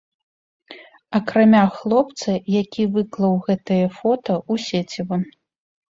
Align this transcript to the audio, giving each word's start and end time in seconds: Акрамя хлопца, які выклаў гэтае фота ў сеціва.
Акрамя 1.19 1.59
хлопца, 1.75 2.31
які 2.55 2.83
выклаў 2.97 3.33
гэтае 3.49 3.83
фота 3.99 4.33
ў 4.51 4.53
сеціва. 4.69 5.25